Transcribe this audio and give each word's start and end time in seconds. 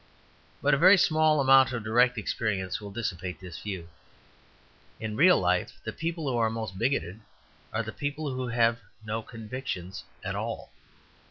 But 0.63 0.73
a 0.73 0.79
very 0.79 0.97
small 0.97 1.39
amount 1.39 1.73
of 1.73 1.83
direct 1.83 2.17
experience 2.17 2.81
will 2.81 2.89
dissipate 2.89 3.39
this 3.39 3.59
view. 3.59 3.87
In 4.99 5.15
real 5.15 5.39
life 5.39 5.73
the 5.83 5.93
people 5.93 6.23
who 6.27 6.37
are 6.39 6.49
most 6.49 6.79
bigoted 6.79 7.19
are 7.71 7.83
the 7.83 7.91
people 7.91 8.33
who 8.33 8.47
have 8.47 8.79
no 9.05 9.21
convictions 9.21 10.03
at 10.23 10.33
all. 10.33 10.71